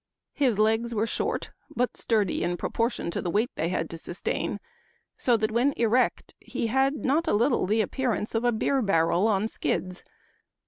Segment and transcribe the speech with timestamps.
[0.33, 4.59] His legs were short, but sturdy in proportion to the weight they had to sustain;
[5.15, 9.27] so that when erect he had not a little the appearance of a beer barrel
[9.27, 10.03] on skids.